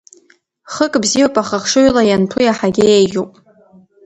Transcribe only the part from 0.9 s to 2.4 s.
бзиоуп, аха хшыҩла ианҭәу